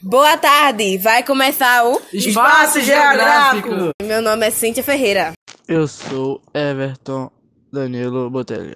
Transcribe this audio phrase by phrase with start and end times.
[0.00, 3.90] Boa tarde, vai começar o Espaço Geográfico.
[4.02, 5.32] Meu nome é Cíntia Ferreira.
[5.68, 7.30] Eu sou Everton
[7.72, 8.74] Danilo Botelho.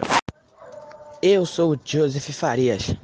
[1.20, 2.95] Eu sou o Joseph Farias.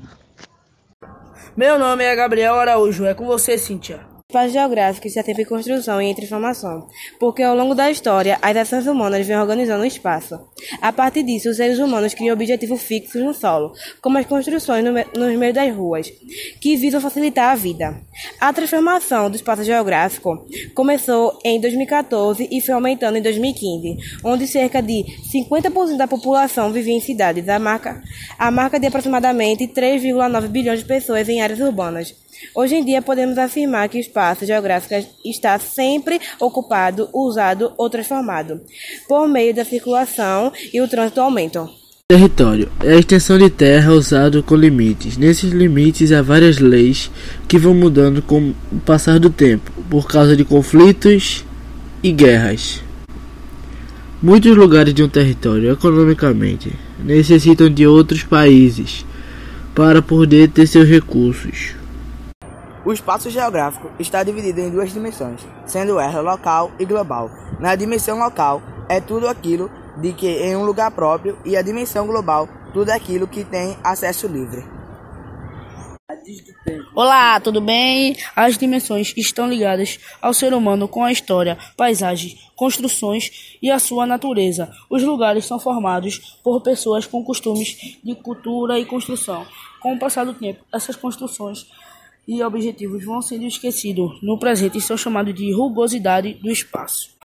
[1.56, 3.04] Meu nome é Gabriel Araújo.
[3.04, 4.09] É com você, Cíntia.
[4.30, 6.86] Espaço geográfico está sempre em construção e em transformação,
[7.18, 10.38] porque ao longo da história as ações humanas vêm organizando o espaço.
[10.80, 14.92] A partir disso, os seres humanos criam objetivos fixos no solo, como as construções no,
[14.92, 16.12] nos meios das ruas,
[16.60, 18.00] que visam facilitar a vida.
[18.40, 24.80] A transformação do espaço geográfico começou em 2014 e foi aumentando em 2015, onde cerca
[24.80, 25.04] de
[25.34, 28.00] 50% da população vivia em cidades, a marca,
[28.38, 32.14] a marca de aproximadamente 3,9 bilhões de pessoas em áreas urbanas.
[32.54, 38.60] Hoje em dia, podemos afirmar que o espaço geográfico está sempre ocupado, usado ou transformado,
[39.08, 41.70] por meio da circulação e o trânsito aumentam.
[42.08, 45.16] Território é a extensão de terra usado com limites.
[45.16, 47.08] Nesses limites há várias leis
[47.46, 51.44] que vão mudando com o passar do tempo, por causa de conflitos
[52.02, 52.82] e guerras.
[54.20, 59.06] Muitos lugares de um território, economicamente, necessitam de outros países
[59.72, 61.79] para poder ter seus recursos.
[62.82, 67.30] O espaço geográfico está dividido em duas dimensões, sendo ela local e global.
[67.58, 72.06] Na dimensão local é tudo aquilo de que em um lugar próprio e a dimensão
[72.06, 74.64] global tudo aquilo que tem acesso livre.
[76.94, 78.16] Olá, tudo bem?
[78.34, 84.06] As dimensões estão ligadas ao ser humano com a história, paisagens, construções e a sua
[84.06, 84.72] natureza.
[84.88, 89.46] Os lugares são formados por pessoas com costumes de cultura e construção.
[89.80, 91.66] Com o passar do tempo, essas construções
[92.30, 97.18] e objetivos vão sendo esquecidos no presente e são chamados de rugosidade do espaço.